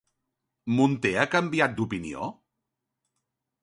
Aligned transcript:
Munté 0.79 1.13
ha 1.17 1.27
canviat 1.37 1.79
d'opinió? 1.79 2.35